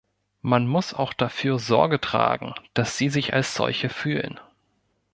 [0.41, 4.39] Man muss auch dafür Sorge tragen, dass sie sich als solche fühlen.